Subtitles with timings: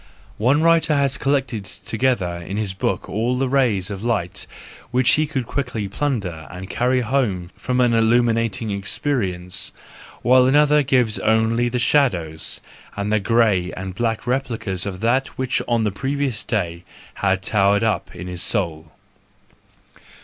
[0.39, 4.47] One writer has collected together in his book all the rays of light
[4.89, 9.71] which he could quickly plunder and carry home from an illuminating experience;
[10.23, 12.61] while another gives only the shadows,
[12.97, 16.83] and the grey and black replicas of that which on the previous day
[17.13, 18.91] had towered up in his soul.